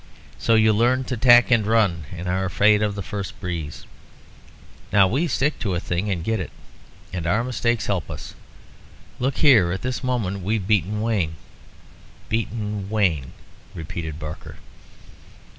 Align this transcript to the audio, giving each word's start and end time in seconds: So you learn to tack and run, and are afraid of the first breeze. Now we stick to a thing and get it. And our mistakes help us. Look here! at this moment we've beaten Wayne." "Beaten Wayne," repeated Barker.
So 0.39 0.55
you 0.55 0.73
learn 0.73 1.03
to 1.03 1.15
tack 1.15 1.51
and 1.51 1.63
run, 1.63 2.05
and 2.11 2.27
are 2.27 2.43
afraid 2.43 2.81
of 2.81 2.95
the 2.95 3.03
first 3.03 3.39
breeze. 3.39 3.85
Now 4.91 5.07
we 5.07 5.27
stick 5.27 5.59
to 5.59 5.75
a 5.75 5.79
thing 5.79 6.09
and 6.09 6.23
get 6.23 6.39
it. 6.39 6.49
And 7.13 7.27
our 7.27 7.43
mistakes 7.43 7.85
help 7.85 8.09
us. 8.09 8.33
Look 9.19 9.37
here! 9.37 9.71
at 9.71 9.83
this 9.83 10.03
moment 10.03 10.41
we've 10.43 10.65
beaten 10.65 11.01
Wayne." 11.03 11.35
"Beaten 12.29 12.89
Wayne," 12.89 13.33
repeated 13.75 14.17
Barker. 14.17 14.55